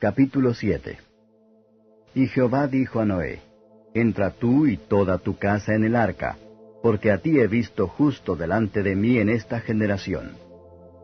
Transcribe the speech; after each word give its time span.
Capítulo 0.00 0.54
7 0.54 0.96
Y 2.14 2.28
Jehová 2.28 2.68
dijo 2.68 3.00
a 3.00 3.04
Noé, 3.04 3.40
Entra 3.94 4.30
tú 4.30 4.68
y 4.68 4.76
toda 4.76 5.18
tu 5.18 5.36
casa 5.38 5.74
en 5.74 5.82
el 5.82 5.96
arca, 5.96 6.36
porque 6.84 7.10
a 7.10 7.18
ti 7.18 7.40
he 7.40 7.48
visto 7.48 7.88
justo 7.88 8.36
delante 8.36 8.84
de 8.84 8.94
mí 8.94 9.18
en 9.18 9.28
esta 9.28 9.58
generación. 9.58 10.36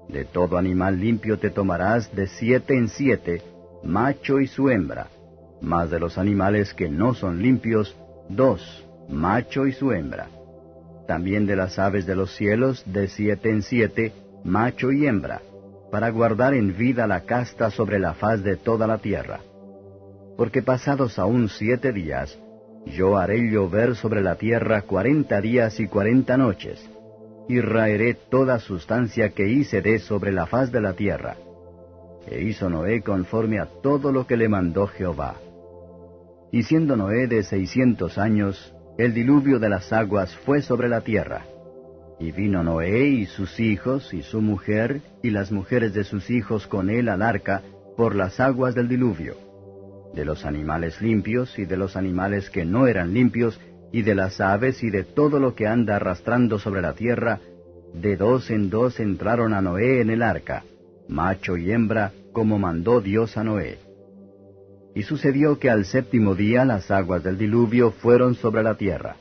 De 0.08 0.24
todo 0.24 0.58
animal 0.58 1.00
limpio 1.00 1.40
te 1.40 1.50
tomarás 1.50 2.14
de 2.14 2.28
siete 2.28 2.76
en 2.76 2.86
siete, 2.86 3.42
macho 3.82 4.38
y 4.38 4.46
su 4.46 4.70
hembra, 4.70 5.08
mas 5.60 5.90
de 5.90 5.98
los 5.98 6.16
animales 6.16 6.72
que 6.72 6.88
no 6.88 7.14
son 7.14 7.42
limpios, 7.42 7.96
dos, 8.28 8.86
macho 9.08 9.66
y 9.66 9.72
su 9.72 9.90
hembra. 9.90 10.28
También 11.08 11.46
de 11.46 11.56
las 11.56 11.80
aves 11.80 12.06
de 12.06 12.14
los 12.14 12.32
cielos, 12.36 12.84
de 12.86 13.08
siete 13.08 13.50
en 13.50 13.62
siete, 13.62 14.12
macho 14.44 14.92
y 14.92 15.08
hembra, 15.08 15.42
para 15.94 16.10
guardar 16.10 16.54
en 16.54 16.76
vida 16.76 17.06
la 17.06 17.20
casta 17.20 17.70
sobre 17.70 18.00
la 18.00 18.14
faz 18.14 18.42
de 18.42 18.56
toda 18.56 18.84
la 18.84 18.98
tierra. 18.98 19.38
Porque 20.36 20.60
pasados 20.60 21.20
aún 21.20 21.48
siete 21.48 21.92
días, 21.92 22.36
yo 22.84 23.16
haré 23.16 23.48
llover 23.48 23.94
sobre 23.94 24.20
la 24.20 24.34
tierra 24.34 24.82
cuarenta 24.82 25.40
días 25.40 25.78
y 25.78 25.86
cuarenta 25.86 26.36
noches, 26.36 26.84
y 27.48 27.60
raeré 27.60 28.14
toda 28.14 28.58
sustancia 28.58 29.28
que 29.28 29.46
hice 29.46 29.82
de 29.82 30.00
sobre 30.00 30.32
la 30.32 30.46
faz 30.46 30.72
de 30.72 30.80
la 30.80 30.94
tierra. 30.94 31.36
E 32.28 32.42
hizo 32.42 32.68
Noé 32.68 33.02
conforme 33.02 33.60
a 33.60 33.66
todo 33.80 34.10
lo 34.10 34.26
que 34.26 34.36
le 34.36 34.48
mandó 34.48 34.88
Jehová. 34.88 35.36
Y 36.50 36.64
siendo 36.64 36.96
Noé 36.96 37.28
de 37.28 37.44
seiscientos 37.44 38.18
años, 38.18 38.74
el 38.98 39.14
diluvio 39.14 39.60
de 39.60 39.68
las 39.68 39.92
aguas 39.92 40.34
fue 40.38 40.60
sobre 40.60 40.88
la 40.88 41.02
tierra. 41.02 41.44
Y 42.18 42.32
vino 42.32 42.62
Noé 42.62 43.08
y 43.08 43.26
sus 43.26 43.58
hijos 43.58 44.14
y 44.14 44.22
su 44.22 44.40
mujer 44.40 45.00
y 45.22 45.30
las 45.30 45.50
mujeres 45.50 45.94
de 45.94 46.04
sus 46.04 46.30
hijos 46.30 46.66
con 46.66 46.88
él 46.90 47.08
al 47.08 47.22
arca 47.22 47.62
por 47.96 48.14
las 48.14 48.40
aguas 48.40 48.74
del 48.74 48.88
diluvio. 48.88 49.36
De 50.14 50.24
los 50.24 50.44
animales 50.44 51.00
limpios 51.00 51.58
y 51.58 51.64
de 51.64 51.76
los 51.76 51.96
animales 51.96 52.50
que 52.50 52.64
no 52.64 52.86
eran 52.86 53.12
limpios, 53.12 53.60
y 53.90 54.02
de 54.02 54.14
las 54.16 54.40
aves 54.40 54.82
y 54.82 54.90
de 54.90 55.04
todo 55.04 55.38
lo 55.38 55.54
que 55.54 55.68
anda 55.68 55.96
arrastrando 55.96 56.58
sobre 56.58 56.82
la 56.82 56.94
tierra, 56.94 57.38
de 57.94 58.16
dos 58.16 58.50
en 58.50 58.68
dos 58.68 58.98
entraron 58.98 59.54
a 59.54 59.60
Noé 59.60 60.00
en 60.00 60.10
el 60.10 60.22
arca, 60.22 60.64
macho 61.08 61.56
y 61.56 61.70
hembra, 61.70 62.12
como 62.32 62.58
mandó 62.58 63.00
Dios 63.00 63.36
a 63.36 63.44
Noé. 63.44 63.78
Y 64.96 65.04
sucedió 65.04 65.60
que 65.60 65.70
al 65.70 65.84
séptimo 65.84 66.34
día 66.34 66.64
las 66.64 66.90
aguas 66.90 67.22
del 67.22 67.38
diluvio 67.38 67.92
fueron 67.92 68.34
sobre 68.34 68.64
la 68.64 68.74
tierra. 68.74 69.16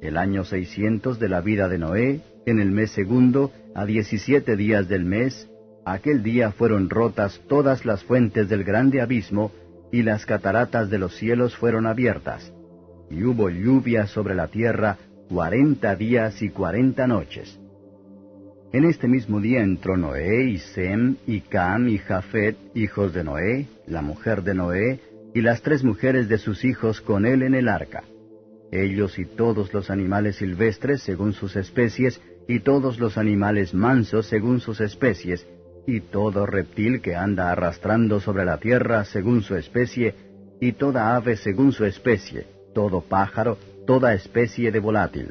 El 0.00 0.16
año 0.16 0.44
seiscientos 0.44 1.18
de 1.18 1.28
la 1.28 1.40
vida 1.40 1.68
de 1.68 1.78
Noé, 1.78 2.20
en 2.46 2.60
el 2.60 2.70
mes 2.70 2.92
segundo, 2.92 3.50
a 3.74 3.84
diecisiete 3.84 4.56
días 4.56 4.88
del 4.88 5.04
mes, 5.04 5.50
aquel 5.84 6.22
día 6.22 6.52
fueron 6.52 6.88
rotas 6.88 7.40
todas 7.48 7.84
las 7.84 8.04
fuentes 8.04 8.48
del 8.48 8.62
grande 8.62 9.00
abismo, 9.00 9.50
y 9.90 10.02
las 10.02 10.24
cataratas 10.24 10.88
de 10.90 10.98
los 10.98 11.16
cielos 11.16 11.56
fueron 11.56 11.86
abiertas. 11.86 12.52
Y 13.10 13.24
hubo 13.24 13.50
lluvia 13.50 14.06
sobre 14.06 14.34
la 14.34 14.48
tierra 14.48 14.98
cuarenta 15.28 15.96
días 15.96 16.42
y 16.42 16.50
cuarenta 16.50 17.06
noches. 17.06 17.58
En 18.72 18.84
este 18.84 19.08
mismo 19.08 19.40
día 19.40 19.62
entró 19.62 19.96
Noé 19.96 20.44
y 20.44 20.58
Sem 20.58 21.16
y 21.26 21.40
Cam 21.40 21.88
y 21.88 21.98
Jafet, 21.98 22.56
hijos 22.74 23.14
de 23.14 23.24
Noé, 23.24 23.66
la 23.86 24.02
mujer 24.02 24.42
de 24.42 24.54
Noé, 24.54 25.00
y 25.34 25.40
las 25.40 25.62
tres 25.62 25.82
mujeres 25.82 26.28
de 26.28 26.38
sus 26.38 26.64
hijos 26.64 27.00
con 27.00 27.26
él 27.26 27.42
en 27.42 27.54
el 27.54 27.68
arca. 27.68 28.04
Ellos 28.70 29.18
y 29.18 29.24
todos 29.24 29.72
los 29.72 29.90
animales 29.90 30.36
silvestres 30.36 31.02
según 31.02 31.32
sus 31.32 31.56
especies, 31.56 32.20
y 32.46 32.60
todos 32.60 32.98
los 32.98 33.18
animales 33.18 33.74
mansos 33.74 34.26
según 34.26 34.60
sus 34.60 34.80
especies, 34.80 35.46
y 35.86 36.00
todo 36.00 36.44
reptil 36.44 37.00
que 37.00 37.14
anda 37.14 37.50
arrastrando 37.50 38.20
sobre 38.20 38.44
la 38.44 38.58
tierra 38.58 39.04
según 39.04 39.42
su 39.42 39.54
especie, 39.54 40.14
y 40.60 40.72
toda 40.72 41.16
ave 41.16 41.36
según 41.36 41.72
su 41.72 41.84
especie, 41.84 42.46
todo 42.74 43.00
pájaro, 43.00 43.58
toda 43.86 44.12
especie 44.14 44.70
de 44.70 44.80
volátil. 44.80 45.30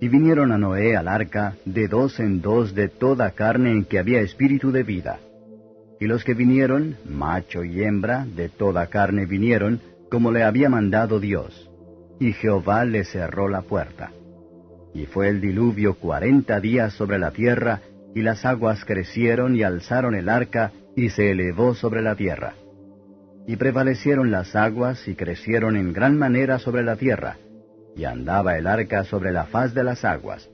Y 0.00 0.08
vinieron 0.08 0.52
a 0.52 0.58
Noé 0.58 0.96
al 0.96 1.08
arca 1.08 1.56
de 1.64 1.88
dos 1.88 2.20
en 2.20 2.42
dos 2.42 2.74
de 2.74 2.88
toda 2.88 3.30
carne 3.30 3.70
en 3.72 3.84
que 3.84 3.98
había 3.98 4.20
espíritu 4.20 4.70
de 4.70 4.82
vida. 4.82 5.18
Y 5.98 6.06
los 6.06 6.24
que 6.24 6.34
vinieron, 6.34 6.96
macho 7.08 7.64
y 7.64 7.82
hembra, 7.82 8.26
de 8.26 8.50
toda 8.50 8.88
carne 8.88 9.24
vinieron, 9.24 9.80
como 10.10 10.30
le 10.30 10.42
había 10.42 10.68
mandado 10.68 11.20
Dios. 11.20 11.70
Y 12.20 12.32
Jehová 12.32 12.84
le 12.84 13.04
cerró 13.04 13.48
la 13.48 13.62
puerta. 13.62 14.12
Y 14.94 15.06
fue 15.06 15.28
el 15.28 15.40
diluvio 15.40 15.94
cuarenta 15.94 16.60
días 16.60 16.92
sobre 16.92 17.18
la 17.18 17.32
tierra, 17.32 17.80
y 18.14 18.22
las 18.22 18.44
aguas 18.44 18.84
crecieron 18.84 19.56
y 19.56 19.62
alzaron 19.62 20.14
el 20.14 20.28
arca, 20.28 20.72
y 20.96 21.10
se 21.10 21.32
elevó 21.32 21.74
sobre 21.74 22.02
la 22.02 22.14
tierra. 22.14 22.54
Y 23.46 23.56
prevalecieron 23.56 24.30
las 24.30 24.54
aguas 24.54 25.06
y 25.08 25.16
crecieron 25.16 25.76
en 25.76 25.92
gran 25.92 26.16
manera 26.16 26.58
sobre 26.58 26.82
la 26.82 26.96
tierra, 26.96 27.36
y 27.96 28.04
andaba 28.04 28.56
el 28.56 28.66
arca 28.66 29.04
sobre 29.04 29.32
la 29.32 29.44
faz 29.44 29.74
de 29.74 29.84
las 29.84 30.04
aguas. 30.04 30.48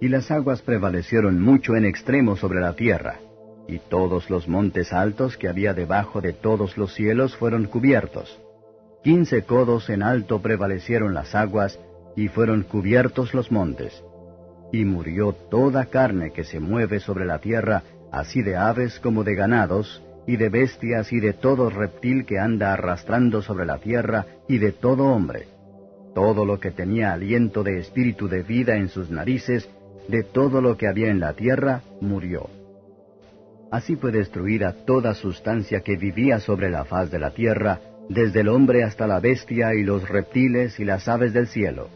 Y 0.00 0.08
las 0.08 0.30
aguas 0.30 0.62
prevalecieron 0.62 1.40
mucho 1.40 1.76
en 1.76 1.84
extremo 1.84 2.36
sobre 2.36 2.60
la 2.60 2.74
tierra, 2.74 3.20
y 3.68 3.78
todos 3.78 4.30
los 4.30 4.48
montes 4.48 4.92
altos 4.92 5.36
que 5.36 5.48
había 5.48 5.74
debajo 5.74 6.20
de 6.20 6.32
todos 6.32 6.76
los 6.76 6.92
cielos 6.94 7.36
fueron 7.36 7.66
cubiertos. 7.66 8.41
Quince 9.02 9.42
codos 9.42 9.90
en 9.90 10.02
alto 10.02 10.40
prevalecieron 10.40 11.14
las 11.14 11.34
aguas, 11.34 11.78
y 12.14 12.28
fueron 12.28 12.62
cubiertos 12.62 13.34
los 13.34 13.50
montes. 13.50 14.02
Y 14.72 14.84
murió 14.84 15.32
toda 15.32 15.86
carne 15.86 16.32
que 16.32 16.44
se 16.44 16.60
mueve 16.60 17.00
sobre 17.00 17.24
la 17.24 17.38
tierra, 17.38 17.82
así 18.10 18.42
de 18.42 18.56
aves 18.56 19.00
como 19.00 19.24
de 19.24 19.34
ganados, 19.34 20.02
y 20.26 20.36
de 20.36 20.48
bestias 20.48 21.12
y 21.12 21.20
de 21.20 21.32
todo 21.32 21.68
reptil 21.68 22.24
que 22.26 22.38
anda 22.38 22.72
arrastrando 22.72 23.42
sobre 23.42 23.66
la 23.66 23.78
tierra, 23.78 24.26
y 24.48 24.58
de 24.58 24.72
todo 24.72 25.06
hombre 25.06 25.46
todo 26.14 26.44
lo 26.44 26.60
que 26.60 26.70
tenía 26.70 27.12
aliento 27.12 27.62
de 27.62 27.78
espíritu 27.78 28.28
de 28.28 28.42
vida 28.42 28.76
en 28.76 28.88
sus 28.88 29.10
narices, 29.10 29.68
de 30.08 30.22
todo 30.22 30.60
lo 30.60 30.76
que 30.76 30.88
había 30.88 31.08
en 31.08 31.20
la 31.20 31.32
tierra, 31.34 31.82
murió. 32.00 32.48
Así 33.70 33.96
fue 33.96 34.12
destruida 34.12 34.84
toda 34.84 35.14
sustancia 35.14 35.80
que 35.80 35.96
vivía 35.96 36.40
sobre 36.40 36.70
la 36.70 36.84
faz 36.84 37.10
de 37.10 37.18
la 37.18 37.30
tierra, 37.30 37.80
desde 38.12 38.40
el 38.40 38.48
hombre 38.48 38.84
hasta 38.84 39.06
la 39.06 39.20
bestia 39.20 39.74
y 39.74 39.82
los 39.82 40.06
reptiles 40.06 40.78
y 40.78 40.84
las 40.84 41.08
aves 41.08 41.32
del 41.32 41.46
cielo, 41.46 41.88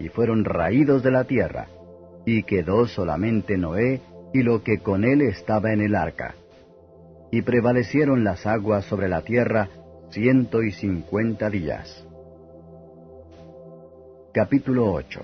y 0.00 0.08
fueron 0.08 0.44
raídos 0.44 1.04
de 1.04 1.12
la 1.12 1.24
tierra, 1.24 1.68
y 2.26 2.42
quedó 2.42 2.86
solamente 2.88 3.56
Noé 3.56 4.00
y 4.34 4.42
lo 4.42 4.62
que 4.64 4.78
con 4.78 5.04
él 5.04 5.22
estaba 5.22 5.72
en 5.72 5.80
el 5.80 5.94
arca. 5.94 6.34
Y 7.30 7.42
prevalecieron 7.42 8.24
las 8.24 8.44
aguas 8.44 8.84
sobre 8.86 9.08
la 9.08 9.22
tierra 9.22 9.68
ciento 10.10 10.62
y 10.62 10.72
cincuenta 10.72 11.48
días. 11.48 12.06
Capítulo 14.34 14.92
8 14.92 15.20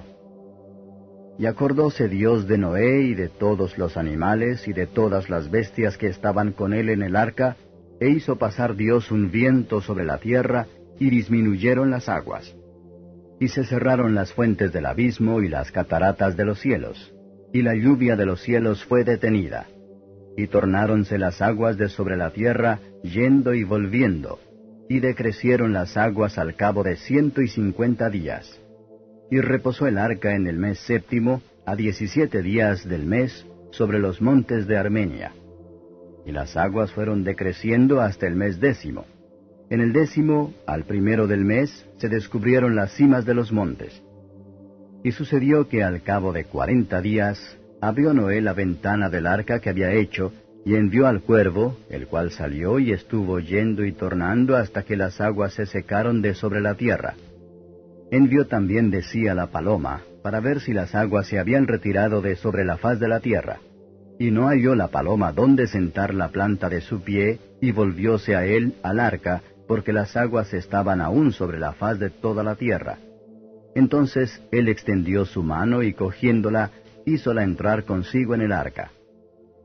Y 1.38 1.47
acordóse 1.47 2.09
Dios 2.09 2.47
de 2.47 2.59
Noé 2.59 3.03
y 3.03 3.15
de 3.15 3.28
todos 3.28 3.77
los 3.77 3.97
animales 3.97 4.69
y 4.69 4.72
de 4.72 4.86
todas 4.86 5.28
las 5.28 5.51
bestias 5.51 5.98
que 5.98 6.07
estaban 6.07 6.53
con 6.53 6.72
él 6.72 6.91
en 6.91 7.03
el 7.03 7.16
arca, 7.16 7.57
e 8.00 8.09
hizo 8.09 8.36
pasar 8.36 8.77
Dios 8.77 9.10
un 9.10 9.30
viento 9.30 9.80
sobre 9.80 10.04
la 10.04 10.18
tierra, 10.18 10.66
y 10.98 11.10
disminuyeron 11.10 11.91
las 11.91 12.09
aguas. 12.09 12.54
Y 13.41 13.48
se 13.48 13.65
cerraron 13.65 14.15
las 14.15 14.33
fuentes 14.33 14.72
del 14.72 14.86
abismo 14.86 15.42
y 15.42 15.48
las 15.48 15.71
cataratas 15.71 16.36
de 16.36 16.45
los 16.45 16.60
cielos, 16.60 17.15
y 17.53 17.62
la 17.62 17.74
lluvia 17.74 18.16
de 18.16 18.27
los 18.27 18.41
cielos 18.41 18.84
fue 18.84 19.04
detenida. 19.04 19.66
Y 20.36 20.47
tornáronse 20.48 21.18
las 21.18 21.41
aguas 21.41 21.77
de 21.77 21.89
sobre 21.89 22.16
la 22.16 22.30
tierra, 22.30 22.80
yendo 23.03 23.54
y 23.54 23.65
volviendo, 23.65 24.39
y 24.89 25.01
decrecieron 25.01 25.72
las 25.72 25.97
aguas 25.97 26.39
al 26.39 26.54
cabo 26.54 26.83
de 26.83 26.97
ciento 26.97 27.42
y 27.42 27.48
cincuenta 27.48 28.10
días 28.10 28.60
y 29.30 29.41
reposó 29.41 29.86
el 29.86 29.98
arca 29.98 30.34
en 30.34 30.47
el 30.47 30.56
mes 30.56 30.78
séptimo, 30.80 31.42
a 31.66 31.77
diecisiete 31.77 32.42
días 32.42 32.89
del 32.89 33.04
mes, 33.04 33.47
sobre 33.71 33.98
los 33.98 34.22
montes 34.22 34.66
de 34.66 34.78
Armenia. 34.78 35.33
Y 36.28 36.33
las 36.33 36.59
aguas 36.59 36.92
fueron 36.92 37.25
decreciendo 37.25 38.03
hasta 38.03 38.27
el 38.27 38.36
mes 38.36 38.60
décimo. 38.60 39.07
En 39.71 39.80
el 39.80 39.95
décimo, 39.95 40.53
al 40.66 40.84
primero 40.84 41.27
del 41.27 41.42
mes, 41.42 41.86
se 41.97 42.10
descubrieron 42.10 42.77
las 42.77 42.92
cimas 42.92 43.25
de 43.25 43.33
los 43.33 43.51
montes. 43.51 44.03
Y 45.03 45.13
sucedió 45.13 45.69
que 45.69 45.83
al 45.83 46.03
cabo 46.03 46.34
de 46.34 46.45
cuarenta 46.45 47.01
días, 47.01 47.57
abrió 47.80 48.13
Noé 48.13 48.42
la 48.42 48.53
ventana 48.53 49.09
del 49.09 49.27
arca 49.27 49.60
que 49.60 49.71
había 49.71 49.92
hecho, 49.92 50.33
Y 50.66 50.75
envió 50.75 51.07
al 51.07 51.22
cuervo, 51.22 51.78
el 51.89 52.09
cual 52.09 52.30
salió 52.30 52.78
y 52.78 52.92
estuvo 52.92 53.39
yendo 53.41 53.86
y 53.86 53.92
tornando 53.92 54.54
hasta 54.54 54.83
que 54.83 54.97
las 54.97 55.22
aguas 55.22 55.54
se 55.54 55.65
secaron 55.65 56.21
de 56.21 56.34
sobre 56.34 56.60
la 56.60 56.75
tierra. 56.75 57.15
Envió 58.10 58.47
también 58.48 58.91
de 58.91 59.03
sí 59.03 59.28
a 59.28 59.34
la 59.34 59.47
paloma, 59.47 60.03
para 60.22 60.41
ver 60.41 60.60
si 60.60 60.75
las 60.75 60.95
aguas 60.95 61.27
se 61.27 61.39
habían 61.39 61.66
retirado 61.66 62.21
de 62.21 62.36
sobre 62.36 62.66
la 62.66 62.77
faz 62.77 63.01
de 63.01 63.09
la 63.09 63.21
tierra. 63.21 63.60
Y 64.18 64.30
no 64.30 64.48
halló 64.48 64.74
la 64.74 64.88
paloma 64.88 65.32
dónde 65.32 65.66
sentar 65.66 66.12
la 66.12 66.28
planta 66.28 66.68
de 66.68 66.80
su 66.80 67.03
pie, 67.03 67.38
y 67.60 67.72
volvióse 67.72 68.34
a 68.34 68.44
él 68.44 68.74
al 68.82 69.00
arca, 69.00 69.42
porque 69.66 69.92
las 69.92 70.16
aguas 70.16 70.53
estaban 70.54 71.00
aún 71.00 71.32
sobre 71.32 71.59
la 71.59 71.72
faz 71.72 71.98
de 71.98 72.10
toda 72.10 72.42
la 72.42 72.56
tierra. 72.56 72.98
Entonces 73.74 74.42
él 74.50 74.68
extendió 74.68 75.24
su 75.24 75.42
mano 75.42 75.82
y 75.82 75.92
cogiéndola, 75.92 76.70
hízola 77.04 77.44
entrar 77.44 77.84
consigo 77.84 78.34
en 78.34 78.41
el 78.41 78.53
arca. 78.53 78.91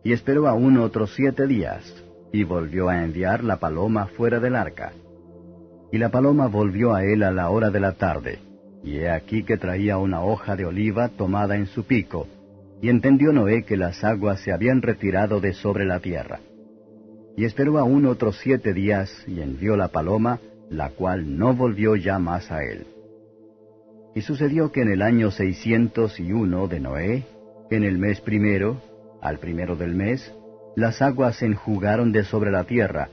Y 0.03 0.11
esperó 0.11 0.47
aún 0.47 0.77
otros 0.77 1.13
siete 1.15 1.47
días, 1.47 2.03
y 2.31 2.43
volvió 2.43 2.89
a 2.89 3.03
enviar 3.03 3.43
la 3.43 3.57
paloma 3.57 4.07
fuera 4.07 4.39
del 4.39 4.55
arca. 4.55 4.91
Y 5.91 5.97
la 5.97 6.09
paloma 6.09 6.47
volvió 6.47 6.93
a 6.93 7.03
él 7.05 7.23
a 7.23 7.31
la 7.31 7.49
hora 7.49 7.69
de 7.69 7.79
la 7.79 7.93
tarde, 7.93 8.39
y 8.83 8.97
he 8.97 9.09
aquí 9.09 9.43
que 9.43 9.57
traía 9.57 9.97
una 9.97 10.21
hoja 10.21 10.55
de 10.55 10.65
oliva 10.65 11.09
tomada 11.09 11.55
en 11.55 11.67
su 11.67 11.85
pico, 11.85 12.27
y 12.81 12.89
entendió 12.89 13.31
Noé 13.31 13.63
que 13.63 13.77
las 13.77 14.03
aguas 14.03 14.41
se 14.41 14.51
habían 14.51 14.81
retirado 14.81 15.39
de 15.39 15.53
sobre 15.53 15.85
la 15.85 15.99
tierra. 15.99 16.39
Y 17.35 17.45
esperó 17.45 17.79
aún 17.79 18.05
otros 18.05 18.37
siete 18.41 18.73
días, 18.73 19.23
y 19.27 19.41
envió 19.41 19.75
la 19.75 19.87
paloma, 19.87 20.39
la 20.69 20.89
cual 20.89 21.37
no 21.37 21.53
volvió 21.53 21.95
ya 21.95 22.19
más 22.19 22.51
a 22.51 22.63
él. 22.63 22.85
Y 24.15 24.21
sucedió 24.21 24.71
que 24.71 24.81
en 24.81 24.89
el 24.89 25.01
año 25.01 25.31
seiscientos 25.31 26.19
y 26.19 26.31
uno 26.31 26.67
de 26.67 26.79
Noé, 26.79 27.23
en 27.71 27.83
el 27.83 27.97
mes 27.97 28.21
primero, 28.21 28.81
al 29.21 29.39
primero 29.39 29.75
del 29.75 29.95
mes, 29.95 30.33
las 30.75 31.01
aguas 31.01 31.37
se 31.37 31.45
enjugaron 31.45 32.11
de 32.11 32.23
sobre 32.23 32.51
la 32.51 32.65
tierra, 32.65 33.09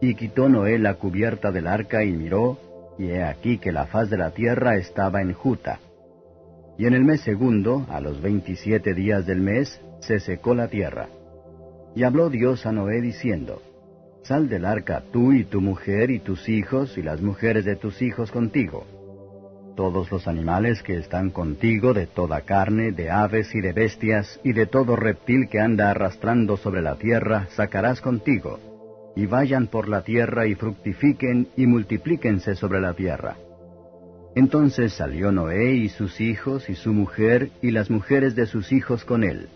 y 0.00 0.14
quitó 0.14 0.48
Noé 0.48 0.78
la 0.78 0.94
cubierta 0.94 1.52
del 1.52 1.66
arca 1.66 2.04
y 2.04 2.12
miró, 2.12 2.58
y 2.98 3.10
he 3.10 3.22
aquí 3.22 3.58
que 3.58 3.72
la 3.72 3.86
faz 3.86 4.10
de 4.10 4.16
la 4.16 4.30
tierra 4.30 4.76
estaba 4.76 5.20
enjuta. 5.20 5.80
Y 6.80 6.86
en 6.86 6.94
el 6.94 7.04
mes 7.04 7.20
segundo, 7.20 7.86
a 7.90 8.00
los 8.00 8.22
veintisiete 8.22 8.94
días 8.94 9.26
del 9.26 9.42
mes, 9.42 9.82
se 10.00 10.18
secó 10.18 10.54
la 10.54 10.68
tierra. 10.68 11.10
Y 11.94 12.04
habló 12.04 12.30
Dios 12.30 12.64
a 12.64 12.72
Noé 12.72 13.02
diciendo, 13.02 13.60
Sal 14.22 14.48
del 14.48 14.64
arca 14.64 15.02
tú 15.12 15.34
y 15.34 15.44
tu 15.44 15.60
mujer 15.60 16.10
y 16.10 16.20
tus 16.20 16.48
hijos 16.48 16.96
y 16.96 17.02
las 17.02 17.20
mujeres 17.20 17.66
de 17.66 17.76
tus 17.76 18.00
hijos 18.00 18.30
contigo. 18.30 18.86
Todos 19.76 20.10
los 20.10 20.26
animales 20.26 20.82
que 20.82 20.96
están 20.96 21.28
contigo, 21.28 21.92
de 21.92 22.06
toda 22.06 22.40
carne, 22.46 22.92
de 22.92 23.10
aves 23.10 23.54
y 23.54 23.60
de 23.60 23.74
bestias, 23.74 24.40
y 24.42 24.54
de 24.54 24.64
todo 24.64 24.96
reptil 24.96 25.50
que 25.50 25.60
anda 25.60 25.90
arrastrando 25.90 26.56
sobre 26.56 26.80
la 26.80 26.94
tierra, 26.94 27.46
sacarás 27.50 28.00
contigo, 28.00 28.58
y 29.14 29.26
vayan 29.26 29.66
por 29.66 29.86
la 29.86 30.00
tierra 30.00 30.46
y 30.46 30.54
fructifiquen 30.54 31.48
y 31.58 31.66
multiplíquense 31.66 32.54
sobre 32.54 32.80
la 32.80 32.94
tierra. 32.94 33.36
Entonces 34.40 34.94
salió 34.94 35.30
Noé 35.30 35.74
y 35.74 35.88
sus 35.90 36.20
hijos 36.20 36.68
y 36.70 36.74
su 36.74 36.92
mujer 36.92 37.50
y 37.60 37.70
las 37.70 37.90
mujeres 37.90 38.34
de 38.34 38.46
sus 38.46 38.72
hijos 38.72 39.04
con 39.04 39.22
él 39.22 39.48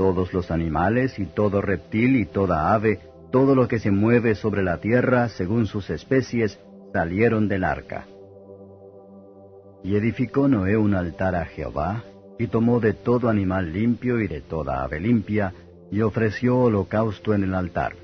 todos 0.00 0.32
los 0.32 0.50
animales 0.50 1.18
y 1.18 1.26
todo 1.26 1.60
reptil 1.60 2.16
y 2.16 2.24
toda 2.24 2.72
ave, 2.72 3.00
todo 3.30 3.54
lo 3.54 3.68
que 3.68 3.78
se 3.78 3.90
mueve 3.90 4.34
sobre 4.34 4.62
la 4.62 4.78
tierra 4.78 5.28
según 5.28 5.66
sus 5.66 5.90
especies, 5.90 6.58
salieron 6.94 7.48
del 7.48 7.64
arca. 7.64 8.06
Y 9.84 9.96
edificó 9.96 10.48
Noé 10.48 10.78
un 10.78 10.94
altar 10.94 11.34
a 11.34 11.44
Jehová, 11.44 12.02
y 12.38 12.46
tomó 12.46 12.80
de 12.80 12.94
todo 12.94 13.28
animal 13.28 13.74
limpio 13.74 14.20
y 14.20 14.26
de 14.26 14.40
toda 14.40 14.82
ave 14.84 15.00
limpia, 15.00 15.52
y 15.90 16.00
ofreció 16.00 16.58
holocausto 16.58 17.34
en 17.34 17.44
el 17.44 17.54
altar. 17.54 17.94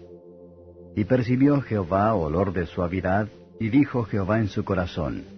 Y 0.95 1.05
percibió 1.05 1.63
Jehová 1.63 2.15
olor 2.15 2.53
de 2.53 2.67
suavidad, 2.67 3.29
y 3.59 3.71
dijo 3.71 4.05
Jehová 4.05 4.39
en 4.39 4.49
su 4.49 4.65
corazón, 4.65 5.36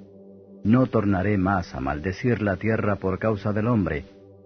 No 0.64 0.86
tornaré 0.86 1.38
más 1.38 1.74
a 1.74 1.80
maldecir 1.80 2.42
la 2.42 2.56
tierra 2.56 2.96
por 2.96 3.18
causa 3.18 3.52
del 3.52 3.68
hombre, 3.68 4.04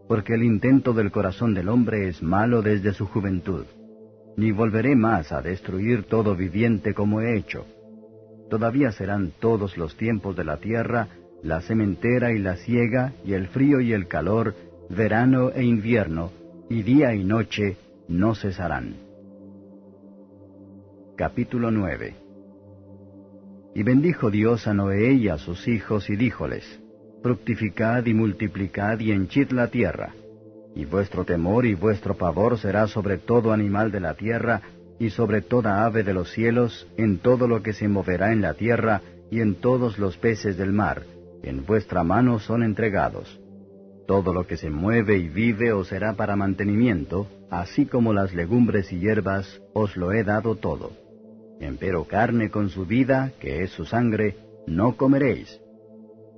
porque 0.08 0.34
el 0.34 0.42
intento 0.42 0.92
del 0.92 1.10
corazón 1.10 1.54
del 1.54 1.68
hombre 1.68 2.08
es 2.08 2.22
malo 2.22 2.62
desde 2.62 2.92
su 2.92 3.06
juventud. 3.06 3.64
Ni 4.36 4.52
volveré 4.52 4.94
más 4.94 5.32
a 5.32 5.42
destruir 5.42 6.04
todo 6.04 6.36
viviente 6.36 6.94
como 6.94 7.20
he 7.20 7.36
hecho. 7.36 7.66
Todavía 8.50 8.92
serán 8.92 9.32
todos 9.40 9.76
los 9.76 9.96
tiempos 9.96 10.36
de 10.36 10.44
la 10.44 10.58
tierra, 10.58 11.08
la 11.42 11.60
sementera 11.62 12.32
y 12.32 12.38
la 12.38 12.56
siega, 12.56 13.12
y 13.24 13.32
el 13.32 13.48
frío 13.48 13.80
y 13.80 13.92
el 13.92 14.08
calor, 14.08 14.54
verano 14.90 15.50
e 15.50 15.64
invierno, 15.64 16.30
y 16.68 16.82
día 16.82 17.14
y 17.14 17.24
noche 17.24 17.76
no 18.08 18.34
cesarán. 18.34 18.96
Capítulo 21.16 21.70
9 21.70 22.21
Y 23.74 23.82
bendijo 23.82 24.30
Dios 24.30 24.66
a 24.66 24.74
Noé 24.74 25.12
y 25.12 25.28
a 25.28 25.38
sus 25.38 25.66
hijos 25.66 26.10
y 26.10 26.16
díjoles, 26.16 26.80
fructificad 27.22 28.04
y 28.04 28.12
multiplicad 28.12 29.00
y 29.00 29.12
henchid 29.12 29.50
la 29.52 29.68
tierra. 29.68 30.14
Y 30.74 30.84
vuestro 30.84 31.24
temor 31.24 31.64
y 31.64 31.74
vuestro 31.74 32.14
pavor 32.16 32.58
será 32.58 32.86
sobre 32.86 33.18
todo 33.18 33.52
animal 33.52 33.90
de 33.90 34.00
la 34.00 34.14
tierra, 34.14 34.60
y 34.98 35.10
sobre 35.10 35.40
toda 35.40 35.84
ave 35.84 36.02
de 36.02 36.14
los 36.14 36.30
cielos, 36.32 36.86
en 36.96 37.18
todo 37.18 37.48
lo 37.48 37.62
que 37.62 37.72
se 37.72 37.88
moverá 37.88 38.32
en 38.32 38.42
la 38.42 38.54
tierra, 38.54 39.00
y 39.30 39.40
en 39.40 39.54
todos 39.54 39.98
los 39.98 40.18
peces 40.18 40.56
del 40.58 40.72
mar, 40.72 41.02
en 41.42 41.64
vuestra 41.64 42.04
mano 42.04 42.38
son 42.38 42.62
entregados. 42.62 43.40
Todo 44.06 44.34
lo 44.34 44.46
que 44.46 44.56
se 44.56 44.68
mueve 44.68 45.16
y 45.16 45.28
vive 45.28 45.72
os 45.72 45.88
será 45.88 46.14
para 46.14 46.36
mantenimiento, 46.36 47.26
así 47.50 47.86
como 47.86 48.12
las 48.12 48.34
legumbres 48.34 48.92
y 48.92 48.98
hierbas, 48.98 49.62
os 49.72 49.96
lo 49.96 50.12
he 50.12 50.24
dado 50.24 50.56
todo. 50.56 51.01
Empero 51.62 52.04
carne 52.04 52.50
con 52.50 52.68
su 52.68 52.84
vida, 52.84 53.32
que 53.40 53.62
es 53.62 53.70
su 53.70 53.86
sangre, 53.86 54.36
no 54.66 54.96
comeréis 54.96 55.62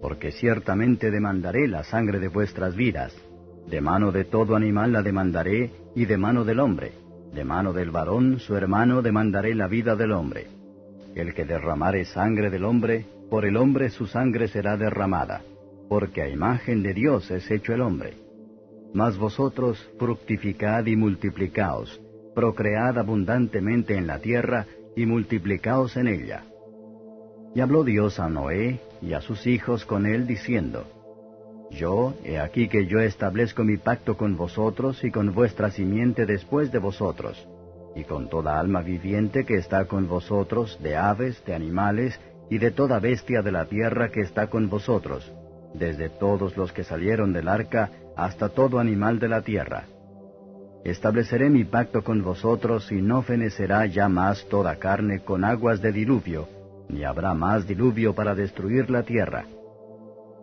porque 0.05 0.33
ciertamente 0.33 1.11
demandaré 1.11 1.67
la 1.67 1.83
sangre 1.83 2.19
de 2.19 2.29
vuestras 2.29 2.77
vidas. 2.77 3.17
De 3.71 3.81
mano 3.81 4.13
de 4.13 4.25
todo 4.25 4.55
animal 4.55 4.93
la 4.93 5.03
demandaré, 5.03 5.71
y 5.95 6.05
de 6.05 6.19
mano 6.19 6.45
del 6.45 6.61
hombre. 6.61 6.93
De 7.33 7.43
mano 7.43 7.73
del 7.73 7.91
varón, 7.91 8.39
su 8.39 8.55
hermano, 8.55 9.01
demandaré 9.01 9.55
la 9.55 9.67
vida 9.67 9.97
del 9.97 10.13
hombre. 10.13 10.47
El 11.15 11.33
que 11.33 11.47
derramare 11.47 12.05
sangre 12.05 12.51
del 12.51 12.67
hombre, 12.67 13.07
por 13.31 13.47
el 13.47 13.57
hombre 13.57 13.89
su 13.89 14.07
sangre 14.07 14.47
será 14.49 14.77
derramada, 14.77 15.41
porque 15.89 16.21
a 16.21 16.29
imagen 16.29 16.83
de 16.83 16.93
Dios 16.93 17.31
es 17.31 17.51
hecho 17.51 17.73
el 17.73 17.81
hombre. 17.81 18.13
Mas 18.93 19.17
vosotros 19.17 19.91
fructificad 19.99 20.85
y 20.85 20.97
multiplicaos, 20.97 21.99
procread 22.35 22.99
abundantemente 22.99 23.97
en 23.97 24.07
la 24.07 24.19
tierra, 24.19 24.67
y 24.97 25.07
multiplicaos 25.07 25.97
en 25.97 26.09
ella. 26.09 26.45
Y 27.55 27.61
habló 27.61 27.85
Dios 27.85 28.19
a 28.19 28.29
Noé 28.29 28.81
y 29.01 29.13
a 29.13 29.21
sus 29.21 29.47
hijos 29.47 29.85
con 29.85 30.07
él, 30.07 30.27
diciendo, 30.27 30.85
Yo, 31.71 32.15
he 32.25 32.39
aquí 32.39 32.69
que 32.69 32.87
yo 32.87 33.01
establezco 33.01 33.65
mi 33.65 33.77
pacto 33.77 34.17
con 34.17 34.37
vosotros 34.37 35.03
y 35.05 35.11
con 35.11 35.35
vuestra 35.35 35.71
simiente 35.71 36.27
después 36.27 36.73
de 36.73 36.79
vosotros, 36.79 37.49
y 37.95 38.05
con 38.05 38.29
toda 38.29 38.59
alma 38.59 38.83
viviente 38.83 39.45
que 39.45 39.55
está 39.55 39.87
con 39.87 40.09
vosotros, 40.09 40.79
de 40.83 40.97
aves, 40.97 41.45
de 41.45 41.55
animales, 41.55 42.19
y 42.51 42.59
de 42.59 42.71
toda 42.71 42.99
bestia 42.99 43.43
de 43.43 43.53
la 43.53 43.67
tierra 43.67 44.11
que 44.11 44.21
está 44.21 44.49
con 44.49 44.69
vosotros, 44.69 45.33
desde 45.75 46.11
todos 46.11 46.57
los 46.57 46.73
que 46.73 46.85
salieron 46.85 47.33
del 47.33 47.49
arca 47.49 47.91
hasta 48.17 48.49
todo 48.49 48.79
animal 48.79 49.19
de 49.19 49.29
la 49.29 49.43
tierra. 49.43 49.87
Estableceré 50.85 51.49
mi 51.49 51.65
pacto 51.65 52.05
con 52.05 52.23
vosotros 52.23 52.93
y 52.93 53.01
no 53.01 53.23
fenecerá 53.23 53.87
ya 53.87 54.11
más 54.11 54.47
toda 54.51 54.77
carne 54.77 55.21
con 55.21 55.43
aguas 55.43 55.81
de 55.81 55.93
diluvio, 55.93 56.47
ni 56.91 57.05
habrá 57.05 57.33
más 57.33 57.67
diluvio 57.67 58.15
para 58.15 58.35
destruir 58.35 58.91
la 58.91 59.03
tierra. 59.03 59.47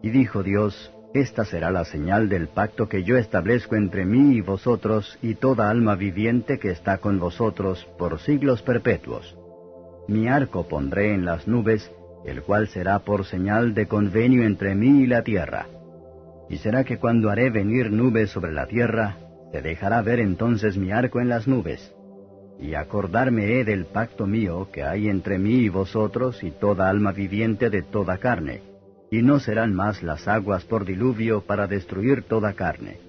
Y 0.01 0.09
dijo 0.09 0.41
Dios, 0.41 0.91
Esta 1.13 1.45
será 1.45 1.69
la 1.69 1.85
señal 1.85 2.27
del 2.27 2.47
pacto 2.47 2.89
que 2.89 3.03
yo 3.03 3.17
establezco 3.17 3.75
entre 3.75 4.03
mí 4.03 4.35
y 4.35 4.41
vosotros 4.41 5.19
y 5.21 5.35
toda 5.35 5.69
alma 5.69 5.93
viviente 5.95 6.57
que 6.57 6.71
está 6.71 6.97
con 6.97 7.19
vosotros 7.19 7.87
por 7.99 8.19
siglos 8.19 8.63
perpetuos. 8.63 9.37
Mi 10.07 10.27
arco 10.27 10.67
pondré 10.67 11.13
en 11.13 11.23
las 11.23 11.47
nubes, 11.47 11.91
el 12.25 12.41
cual 12.41 12.67
será 12.67 12.97
por 12.99 13.25
señal 13.25 13.75
de 13.75 13.87
convenio 13.87 14.43
entre 14.43 14.73
mí 14.73 15.03
y 15.03 15.07
la 15.07 15.21
tierra. 15.21 15.67
Y 16.49 16.57
será 16.57 16.83
que 16.83 16.97
cuando 16.97 17.29
haré 17.29 17.51
venir 17.51 17.91
nubes 17.91 18.31
sobre 18.31 18.51
la 18.51 18.65
tierra, 18.65 19.17
se 19.51 19.61
dejará 19.61 20.01
ver 20.01 20.19
entonces 20.19 20.77
mi 20.77 20.91
arco 20.91 21.19
en 21.19 21.29
las 21.29 21.47
nubes 21.47 21.93
y 22.61 22.75
acordarme 22.75 23.59
he 23.59 23.65
del 23.65 23.85
pacto 23.85 24.27
mío 24.27 24.69
que 24.71 24.83
hay 24.83 25.09
entre 25.09 25.39
mí 25.39 25.55
y 25.55 25.69
vosotros 25.69 26.43
y 26.43 26.51
toda 26.51 26.89
alma 26.89 27.11
viviente 27.11 27.71
de 27.71 27.81
toda 27.81 28.19
carne, 28.19 28.61
y 29.09 29.23
no 29.23 29.39
serán 29.39 29.73
más 29.73 30.03
las 30.03 30.27
aguas 30.27 30.63
por 30.65 30.85
diluvio 30.85 31.41
para 31.41 31.65
destruir 31.65 32.23
toda 32.23 32.53
carne. 32.53 32.99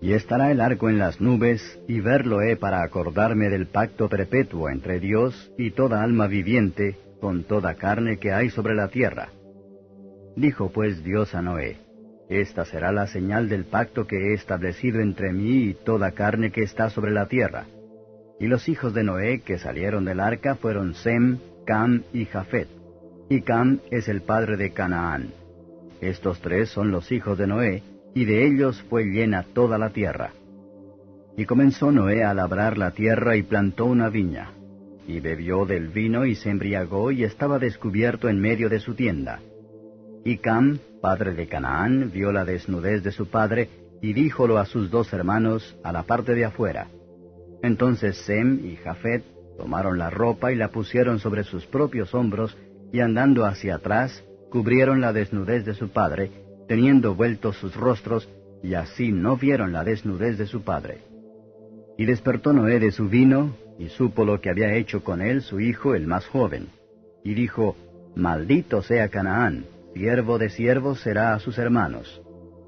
Y 0.00 0.12
estará 0.12 0.50
el 0.52 0.60
arco 0.60 0.88
en 0.88 0.98
las 0.98 1.20
nubes, 1.20 1.60
y 1.88 2.00
verlo 2.00 2.40
he 2.42 2.56
para 2.56 2.82
acordarme 2.82 3.50
del 3.50 3.66
pacto 3.66 4.08
perpetuo 4.08 4.70
entre 4.70 5.00
Dios 5.00 5.52
y 5.58 5.72
toda 5.72 6.02
alma 6.02 6.28
viviente, 6.28 6.96
con 7.20 7.42
toda 7.42 7.74
carne 7.74 8.18
que 8.18 8.32
hay 8.32 8.50
sobre 8.50 8.74
la 8.74 8.88
tierra. 8.88 9.28
Dijo 10.36 10.70
pues 10.70 11.02
Dios 11.02 11.34
a 11.34 11.42
Noé, 11.42 11.76
Esta 12.30 12.64
será 12.64 12.92
la 12.92 13.08
señal 13.08 13.48
del 13.48 13.64
pacto 13.64 14.06
que 14.06 14.16
he 14.16 14.34
establecido 14.34 15.00
entre 15.00 15.32
mí 15.32 15.64
y 15.64 15.74
toda 15.74 16.12
carne 16.12 16.52
que 16.52 16.62
está 16.62 16.88
sobre 16.88 17.10
la 17.10 17.26
tierra 17.26 17.66
Y 18.38 18.46
los 18.46 18.68
hijos 18.68 18.94
de 18.94 19.02
Noé 19.02 19.40
que 19.40 19.58
salieron 19.58 20.04
del 20.04 20.20
arca 20.20 20.54
fueron 20.54 20.94
Sem, 20.94 21.38
Cam 21.66 22.04
y 22.12 22.26
Jafet. 22.26 22.68
Y 23.28 23.42
Cam 23.42 23.80
es 23.90 24.08
el 24.08 24.22
padre 24.22 24.56
de 24.56 24.70
Canaán. 24.70 25.32
Estos 26.00 26.40
tres 26.40 26.68
son 26.68 26.92
los 26.92 27.10
hijos 27.10 27.36
de 27.36 27.48
Noé, 27.48 27.82
y 28.14 28.24
de 28.24 28.46
ellos 28.46 28.80
fue 28.88 29.06
llena 29.06 29.44
toda 29.52 29.76
la 29.76 29.90
tierra. 29.90 30.30
Y 31.36 31.46
comenzó 31.46 31.90
Noé 31.90 32.22
a 32.22 32.32
labrar 32.32 32.78
la 32.78 32.92
tierra 32.92 33.36
y 33.36 33.42
plantó 33.42 33.86
una 33.86 34.08
viña. 34.08 34.52
Y 35.06 35.18
bebió 35.18 35.66
del 35.66 35.88
vino 35.88 36.24
y 36.26 36.36
se 36.36 36.50
embriagó 36.50 37.10
y 37.10 37.24
estaba 37.24 37.58
descubierto 37.58 38.28
en 38.28 38.40
medio 38.40 38.68
de 38.68 38.78
su 38.78 38.94
tienda. 38.94 39.40
Y 40.24 40.38
Cam, 40.38 40.78
padre 41.00 41.32
de 41.32 41.46
Canaán, 41.46 42.10
vio 42.12 42.32
la 42.32 42.44
desnudez 42.44 43.02
de 43.02 43.12
su 43.12 43.26
padre, 43.26 43.68
y 44.02 44.12
díjolo 44.12 44.58
a 44.58 44.66
sus 44.66 44.90
dos 44.90 45.12
hermanos 45.12 45.76
a 45.82 45.92
la 45.92 46.02
parte 46.02 46.34
de 46.34 46.44
afuera. 46.44 46.88
Entonces 47.62 48.16
Sem 48.18 48.64
y 48.64 48.76
Jafet 48.76 49.24
tomaron 49.58 49.98
la 49.98 50.10
ropa 50.10 50.52
y 50.52 50.56
la 50.56 50.68
pusieron 50.68 51.18
sobre 51.18 51.44
sus 51.44 51.66
propios 51.66 52.14
hombros, 52.14 52.56
y 52.92 53.00
andando 53.00 53.44
hacia 53.44 53.76
atrás, 53.76 54.24
cubrieron 54.50 55.00
la 55.00 55.12
desnudez 55.12 55.64
de 55.64 55.74
su 55.74 55.90
padre, 55.90 56.30
teniendo 56.66 57.14
vueltos 57.14 57.56
sus 57.56 57.76
rostros, 57.76 58.28
y 58.62 58.74
así 58.74 59.12
no 59.12 59.36
vieron 59.36 59.72
la 59.72 59.84
desnudez 59.84 60.38
de 60.38 60.46
su 60.46 60.62
padre. 60.62 60.98
Y 61.96 62.04
despertó 62.04 62.52
Noé 62.52 62.78
de 62.78 62.92
su 62.92 63.08
vino, 63.08 63.54
y 63.78 63.88
supo 63.88 64.24
lo 64.24 64.40
que 64.40 64.50
había 64.50 64.74
hecho 64.74 65.02
con 65.02 65.22
él 65.22 65.42
su 65.42 65.60
hijo 65.60 65.94
el 65.94 66.06
más 66.06 66.26
joven. 66.26 66.68
Y 67.24 67.34
dijo, 67.34 67.76
Maldito 68.14 68.82
sea 68.82 69.08
Canaán, 69.08 69.64
siervo 69.94 70.38
de 70.38 70.48
siervos 70.50 71.00
será 71.00 71.34
a 71.34 71.38
sus 71.38 71.58
hermanos. 71.58 72.22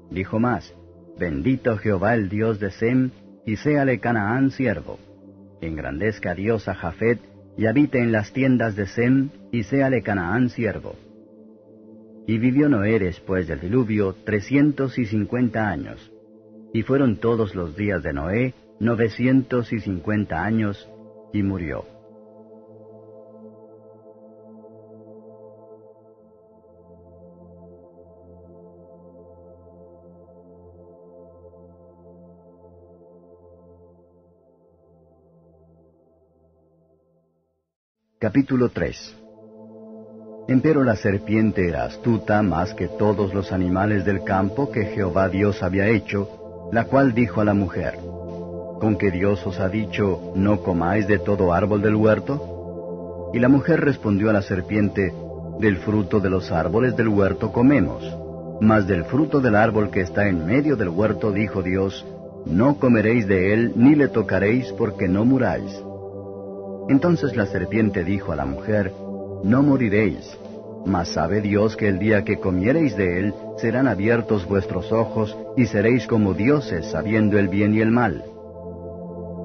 Dijo 0.09 0.39
más, 0.39 0.73
Bendito 1.17 1.77
Jehová 1.77 2.15
el 2.15 2.29
Dios 2.29 2.59
de 2.59 2.71
Sem, 2.71 3.11
y 3.45 3.55
séale 3.57 3.99
Canaán 3.99 4.51
siervo. 4.51 4.99
Engrandezca 5.61 6.33
Dios 6.33 6.67
a 6.67 6.75
Jafet, 6.75 7.19
y 7.57 7.67
habite 7.67 7.99
en 7.99 8.11
las 8.11 8.33
tiendas 8.33 8.75
de 8.75 8.87
Sem, 8.87 9.29
y 9.51 9.63
séale 9.63 10.01
Canaán 10.01 10.49
siervo. 10.49 10.95
Y 12.25 12.37
vivió 12.37 12.69
Noé 12.69 12.99
después 12.99 13.47
del 13.47 13.59
diluvio 13.59 14.15
trescientos 14.25 14.97
y 14.97 15.05
cincuenta 15.05 15.69
años. 15.69 16.11
Y 16.73 16.81
fueron 16.81 17.17
todos 17.17 17.53
los 17.53 17.75
días 17.75 18.01
de 18.01 18.13
Noé 18.13 18.53
novecientos 18.79 19.71
y 19.71 19.79
cincuenta 19.79 20.43
años, 20.43 20.89
y 21.31 21.43
murió. 21.43 21.92
Capítulo 38.23 38.69
3 38.69 39.17
Empero 40.47 40.85
la 40.85 40.95
serpiente 40.95 41.67
era 41.67 41.83
astuta 41.83 42.41
más 42.41 42.73
que 42.73 42.87
todos 42.87 43.33
los 43.33 43.51
animales 43.51 44.05
del 44.05 44.23
campo 44.23 44.71
que 44.71 44.85
Jehová 44.85 45.27
Dios 45.27 45.61
había 45.61 45.89
hecho, 45.89 46.69
la 46.71 46.85
cual 46.85 47.13
dijo 47.13 47.41
a 47.41 47.43
la 47.43 47.53
mujer, 47.53 47.95
¿Con 48.79 48.95
que 48.97 49.11
Dios 49.11 49.45
os 49.45 49.59
ha 49.59 49.67
dicho, 49.67 50.31
no 50.37 50.61
comáis 50.61 51.05
de 51.05 51.19
todo 51.19 51.51
árbol 51.51 51.81
del 51.81 51.95
huerto? 51.95 53.29
Y 53.33 53.39
la 53.39 53.49
mujer 53.49 53.81
respondió 53.81 54.29
a 54.29 54.33
la 54.33 54.41
serpiente, 54.41 55.13
Del 55.59 55.75
fruto 55.79 56.21
de 56.21 56.29
los 56.29 56.49
árboles 56.49 56.95
del 56.95 57.09
huerto 57.09 57.51
comemos, 57.51 58.09
mas 58.61 58.87
del 58.87 59.03
fruto 59.03 59.41
del 59.41 59.57
árbol 59.57 59.89
que 59.89 59.99
está 59.99 60.29
en 60.29 60.45
medio 60.45 60.77
del 60.77 60.87
huerto 60.87 61.33
dijo 61.33 61.61
Dios, 61.61 62.05
No 62.45 62.79
comeréis 62.79 63.27
de 63.27 63.53
él 63.53 63.73
ni 63.75 63.95
le 63.95 64.07
tocaréis 64.07 64.71
porque 64.77 65.09
no 65.09 65.25
muráis. 65.25 65.77
Entonces 66.89 67.35
la 67.35 67.45
serpiente 67.45 68.03
dijo 68.03 68.31
a 68.31 68.35
la 68.35 68.45
mujer, 68.45 68.91
No 69.43 69.63
moriréis, 69.63 70.37
mas 70.85 71.09
sabe 71.09 71.41
Dios 71.41 71.77
que 71.77 71.87
el 71.87 71.97
día 71.97 72.23
que 72.23 72.39
comiereis 72.39 72.97
de 72.97 73.19
él 73.19 73.33
serán 73.57 73.87
abiertos 73.87 74.47
vuestros 74.47 74.91
ojos 74.91 75.37
y 75.55 75.65
seréis 75.65 76.07
como 76.07 76.33
dioses 76.33 76.85
sabiendo 76.91 77.39
el 77.39 77.47
bien 77.47 77.73
y 77.73 77.79
el 77.79 77.91
mal. 77.91 78.23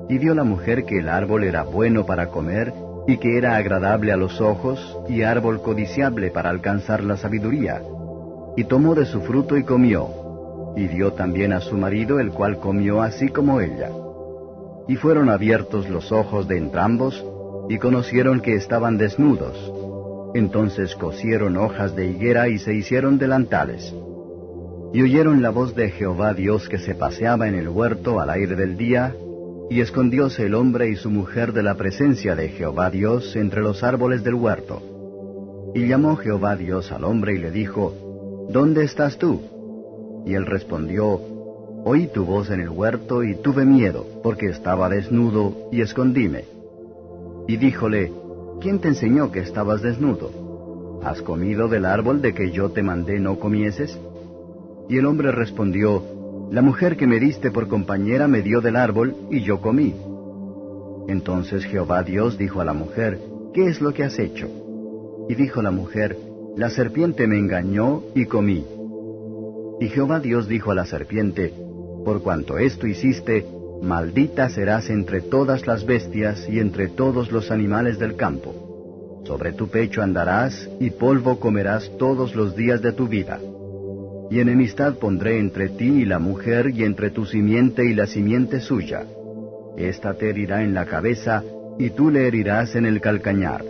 Y 0.08 0.18
vio 0.18 0.34
la 0.34 0.44
mujer 0.44 0.84
que 0.84 0.98
el 0.98 1.08
árbol 1.08 1.44
era 1.44 1.62
bueno 1.62 2.06
para 2.06 2.28
comer 2.28 2.72
y 3.06 3.18
que 3.18 3.38
era 3.38 3.56
agradable 3.56 4.10
a 4.12 4.16
los 4.16 4.40
ojos 4.40 4.98
y 5.08 5.22
árbol 5.22 5.62
codiciable 5.62 6.30
para 6.30 6.50
alcanzar 6.50 7.04
la 7.04 7.16
sabiduría. 7.16 7.82
Y 8.56 8.64
tomó 8.64 8.94
de 8.94 9.06
su 9.06 9.20
fruto 9.20 9.56
y 9.56 9.62
comió, 9.62 10.08
y 10.76 10.88
dio 10.88 11.12
también 11.12 11.52
a 11.52 11.60
su 11.60 11.76
marido 11.76 12.18
el 12.18 12.30
cual 12.30 12.58
comió 12.58 13.00
así 13.00 13.28
como 13.28 13.60
ella 13.60 13.90
y 14.88 14.96
fueron 14.96 15.28
abiertos 15.28 15.88
los 15.88 16.10
ojos 16.10 16.48
de 16.48 16.56
entrambos, 16.56 17.24
y 17.68 17.78
conocieron 17.78 18.40
que 18.40 18.54
estaban 18.54 18.96
desnudos. 18.96 19.72
Entonces 20.34 20.94
cosieron 20.96 21.58
hojas 21.58 21.94
de 21.94 22.06
higuera 22.06 22.48
y 22.48 22.58
se 22.58 22.74
hicieron 22.74 23.18
delantales. 23.18 23.94
Y 24.94 25.02
oyeron 25.02 25.42
la 25.42 25.50
voz 25.50 25.74
de 25.74 25.90
Jehová 25.90 26.32
Dios 26.32 26.68
que 26.68 26.78
se 26.78 26.94
paseaba 26.94 27.46
en 27.46 27.54
el 27.54 27.68
huerto 27.68 28.18
al 28.20 28.30
aire 28.30 28.56
del 28.56 28.78
día, 28.78 29.14
y 29.70 29.82
escondióse 29.82 30.46
el 30.46 30.54
hombre 30.54 30.88
y 30.88 30.96
su 30.96 31.10
mujer 31.10 31.52
de 31.52 31.62
la 31.62 31.74
presencia 31.74 32.34
de 32.34 32.48
Jehová 32.48 32.88
Dios 32.88 33.36
entre 33.36 33.60
los 33.60 33.82
árboles 33.82 34.24
del 34.24 34.34
huerto. 34.34 34.82
Y 35.74 35.86
llamó 35.86 36.16
Jehová 36.16 36.56
Dios 36.56 36.90
al 36.90 37.04
hombre 37.04 37.34
y 37.34 37.38
le 37.38 37.50
dijo, 37.50 38.48
¿Dónde 38.50 38.84
estás 38.84 39.18
tú? 39.18 39.42
Y 40.24 40.32
él 40.32 40.46
respondió, 40.46 41.20
Oí 41.84 42.06
tu 42.08 42.24
voz 42.24 42.50
en 42.50 42.60
el 42.60 42.68
huerto 42.68 43.22
y 43.24 43.34
tuve 43.36 43.64
miedo, 43.64 44.06
porque 44.22 44.46
estaba 44.46 44.88
desnudo 44.88 45.68
y 45.72 45.80
escondíme. 45.80 46.44
Y 47.46 47.56
díjole, 47.56 48.12
¿quién 48.60 48.78
te 48.78 48.88
enseñó 48.88 49.30
que 49.30 49.40
estabas 49.40 49.82
desnudo? 49.82 51.00
¿Has 51.02 51.22
comido 51.22 51.68
del 51.68 51.84
árbol 51.84 52.20
de 52.20 52.34
que 52.34 52.50
yo 52.50 52.70
te 52.70 52.82
mandé 52.82 53.20
no 53.20 53.38
comieses? 53.38 53.98
Y 54.88 54.98
el 54.98 55.06
hombre 55.06 55.32
respondió, 55.32 56.02
La 56.50 56.62
mujer 56.62 56.96
que 56.96 57.06
me 57.06 57.20
diste 57.20 57.50
por 57.50 57.68
compañera 57.68 58.28
me 58.28 58.42
dio 58.42 58.60
del 58.60 58.76
árbol 58.76 59.14
y 59.30 59.42
yo 59.42 59.60
comí. 59.60 59.94
Entonces 61.08 61.64
Jehová 61.64 62.02
Dios 62.02 62.36
dijo 62.36 62.60
a 62.60 62.64
la 62.64 62.74
mujer, 62.74 63.18
¿qué 63.54 63.68
es 63.68 63.80
lo 63.80 63.94
que 63.94 64.04
has 64.04 64.18
hecho? 64.18 64.48
Y 65.28 65.34
dijo 65.34 65.62
la 65.62 65.70
mujer, 65.70 66.16
La 66.56 66.70
serpiente 66.70 67.26
me 67.26 67.38
engañó 67.38 68.02
y 68.14 68.26
comí. 68.26 68.64
Y 69.80 69.88
Jehová 69.88 70.20
Dios 70.20 70.48
dijo 70.48 70.70
a 70.72 70.74
la 70.74 70.84
serpiente, 70.84 71.52
por 72.04 72.22
cuanto 72.22 72.58
esto 72.58 72.86
hiciste, 72.86 73.46
maldita 73.82 74.48
serás 74.48 74.90
entre 74.90 75.20
todas 75.20 75.66
las 75.66 75.84
bestias 75.84 76.48
y 76.48 76.58
entre 76.58 76.88
todos 76.88 77.30
los 77.30 77.50
animales 77.50 77.98
del 77.98 78.16
campo. 78.16 79.22
Sobre 79.24 79.52
tu 79.52 79.68
pecho 79.68 80.02
andarás 80.02 80.68
y 80.80 80.90
polvo 80.90 81.38
comerás 81.38 81.90
todos 81.98 82.34
los 82.34 82.56
días 82.56 82.80
de 82.82 82.92
tu 82.92 83.08
vida. 83.08 83.38
Y 84.30 84.40
enemistad 84.40 84.94
pondré 84.94 85.38
entre 85.38 85.68
ti 85.68 85.86
y 85.86 86.04
la 86.04 86.18
mujer 86.18 86.70
y 86.74 86.84
entre 86.84 87.10
tu 87.10 87.24
simiente 87.24 87.84
y 87.84 87.94
la 87.94 88.06
simiente 88.06 88.60
suya. 88.60 89.04
Esta 89.76 90.14
te 90.14 90.30
herirá 90.30 90.62
en 90.62 90.74
la 90.74 90.86
cabeza 90.86 91.44
y 91.78 91.90
tú 91.90 92.10
le 92.10 92.26
herirás 92.26 92.74
en 92.74 92.86
el 92.86 93.00
calcañar. 93.00 93.64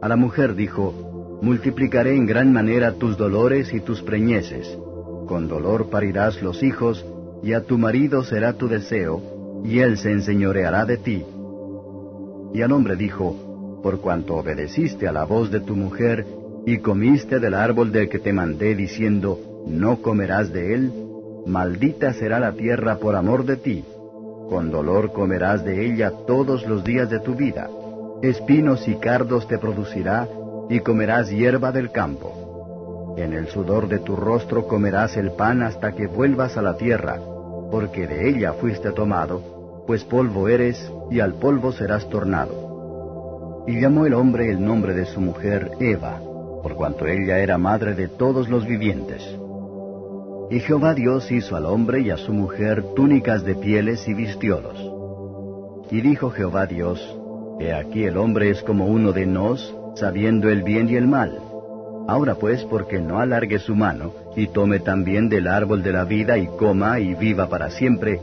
A 0.00 0.08
la 0.08 0.16
mujer 0.16 0.54
dijo, 0.54 1.13
Multiplicaré 1.42 2.14
en 2.14 2.26
gran 2.26 2.52
manera 2.52 2.92
tus 2.92 3.16
dolores 3.16 3.72
y 3.74 3.80
tus 3.80 4.02
preñeces. 4.02 4.78
Con 5.26 5.48
dolor 5.48 5.90
parirás 5.90 6.42
los 6.42 6.62
hijos, 6.62 7.04
y 7.42 7.52
a 7.52 7.62
tu 7.62 7.78
marido 7.78 8.24
será 8.24 8.54
tu 8.54 8.68
deseo, 8.68 9.62
y 9.64 9.80
él 9.80 9.98
se 9.98 10.10
enseñoreará 10.10 10.84
de 10.84 10.96
ti. 10.96 11.24
Y 12.54 12.62
al 12.62 12.72
hombre 12.72 12.96
dijo, 12.96 13.80
Por 13.82 14.00
cuanto 14.00 14.36
obedeciste 14.36 15.08
a 15.08 15.12
la 15.12 15.24
voz 15.24 15.50
de 15.50 15.60
tu 15.60 15.76
mujer, 15.76 16.26
y 16.66 16.78
comiste 16.78 17.40
del 17.40 17.54
árbol 17.54 17.92
del 17.92 18.08
que 18.08 18.18
te 18.18 18.32
mandé 18.32 18.74
diciendo, 18.74 19.38
No 19.66 20.00
comerás 20.00 20.52
de 20.52 20.74
él, 20.74 20.92
maldita 21.46 22.12
será 22.14 22.40
la 22.40 22.52
tierra 22.52 22.98
por 22.98 23.16
amor 23.16 23.44
de 23.44 23.56
ti. 23.56 23.84
Con 24.48 24.70
dolor 24.70 25.12
comerás 25.12 25.64
de 25.64 25.86
ella 25.86 26.12
todos 26.26 26.66
los 26.66 26.84
días 26.84 27.10
de 27.10 27.20
tu 27.20 27.34
vida. 27.34 27.68
Espinos 28.22 28.86
y 28.88 28.94
cardos 28.96 29.48
te 29.48 29.58
producirá, 29.58 30.28
y 30.68 30.80
comerás 30.80 31.30
hierba 31.30 31.72
del 31.72 31.90
campo. 31.90 33.14
En 33.16 33.32
el 33.32 33.48
sudor 33.48 33.88
de 33.88 34.00
tu 34.00 34.16
rostro 34.16 34.66
comerás 34.66 35.16
el 35.16 35.32
pan 35.32 35.62
hasta 35.62 35.92
que 35.92 36.06
vuelvas 36.06 36.56
a 36.56 36.62
la 36.62 36.76
tierra, 36.76 37.20
porque 37.70 38.06
de 38.06 38.28
ella 38.28 38.54
fuiste 38.54 38.90
tomado, 38.92 39.84
pues 39.86 40.04
polvo 40.04 40.48
eres, 40.48 40.90
y 41.10 41.20
al 41.20 41.34
polvo 41.34 41.72
serás 41.72 42.08
tornado. 42.08 43.64
Y 43.66 43.80
llamó 43.80 44.06
el 44.06 44.14
hombre 44.14 44.50
el 44.50 44.64
nombre 44.64 44.94
de 44.94 45.06
su 45.06 45.20
mujer 45.20 45.70
Eva, 45.80 46.20
por 46.62 46.74
cuanto 46.74 47.06
ella 47.06 47.38
era 47.38 47.56
madre 47.56 47.94
de 47.94 48.08
todos 48.08 48.48
los 48.48 48.66
vivientes. 48.66 49.22
Y 50.50 50.60
Jehová 50.60 50.94
Dios 50.94 51.30
hizo 51.30 51.56
al 51.56 51.66
hombre 51.66 52.00
y 52.00 52.10
a 52.10 52.16
su 52.16 52.32
mujer 52.32 52.84
túnicas 52.94 53.44
de 53.44 53.54
pieles 53.54 54.06
y 54.08 54.14
vistiólos. 54.14 54.78
Y 55.90 56.00
dijo 56.00 56.30
Jehová 56.30 56.66
Dios, 56.66 57.00
He 57.60 57.72
aquí 57.72 58.04
el 58.04 58.16
hombre 58.16 58.50
es 58.50 58.62
como 58.62 58.86
uno 58.86 59.12
de 59.12 59.26
nos, 59.26 59.74
sabiendo 59.94 60.48
el 60.50 60.62
bien 60.62 60.88
y 60.88 60.96
el 60.96 61.06
mal. 61.06 61.38
Ahora 62.06 62.34
pues, 62.34 62.64
porque 62.64 63.00
no 63.00 63.20
alargue 63.20 63.58
su 63.58 63.74
mano, 63.74 64.12
y 64.36 64.48
tome 64.48 64.80
también 64.80 65.28
del 65.28 65.48
árbol 65.48 65.82
de 65.82 65.92
la 65.92 66.04
vida, 66.04 66.36
y 66.36 66.46
coma, 66.46 67.00
y 67.00 67.14
viva 67.14 67.48
para 67.48 67.70
siempre. 67.70 68.20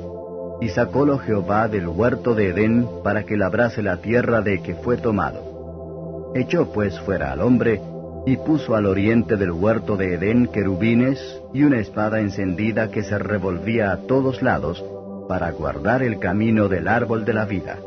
Y 0.62 0.70
sacólo 0.70 1.18
Jehová 1.18 1.68
del 1.68 1.88
huerto 1.88 2.36
de 2.36 2.50
Edén 2.50 2.88
para 3.04 3.24
que 3.24 3.38
labrase 3.38 3.82
la 3.82 3.98
tierra 3.98 4.42
de 4.42 4.62
que 4.62 4.76
fue 4.76 4.98
tomado. 4.98 6.32
Echó 6.36 6.72
pues 6.72 7.00
fuera 7.00 7.32
al 7.32 7.42
hombre, 7.42 7.82
y 8.26 8.38
puso 8.38 8.76
al 8.76 8.86
oriente 8.86 9.36
del 9.36 9.52
huerto 9.52 9.98
de 9.98 10.14
Edén 10.14 10.48
querubines 10.48 11.20
y 11.54 11.64
una 11.64 11.80
espada 11.80 12.20
encendida 12.20 12.92
que 12.92 13.02
se 13.02 13.18
revolvía 13.18 13.92
a 13.92 13.98
todos 13.98 14.44
lados, 14.44 14.84
para 15.28 15.50
guardar 15.52 16.04
el 16.04 16.20
camino 16.20 16.68
del 16.68 16.88
árbol 16.88 17.26
de 17.26 17.34
la 17.34 17.46
vida. 17.46 17.78